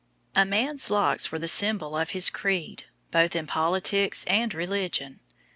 [0.35, 5.19] A man's locks were the symbol of his creed, both in politics and religion.